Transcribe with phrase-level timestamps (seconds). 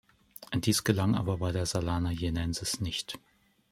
[0.55, 3.19] Dies gelang aber bei der Salana Jenensis nicht.